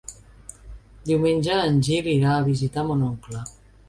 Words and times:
Diumenge 1.09 1.57
en 1.65 1.77
Gil 1.87 2.09
irà 2.13 2.31
a 2.37 2.47
visitar 2.47 2.87
mon 2.89 3.05
oncle. 3.09 3.43